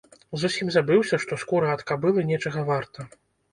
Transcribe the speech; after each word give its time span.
Зусім 0.43 0.71
забыўся, 0.75 1.19
што 1.27 1.39
скура 1.45 1.71
ад 1.77 1.85
кабылы 1.93 2.27
нечага 2.33 2.67
варта. 2.73 3.09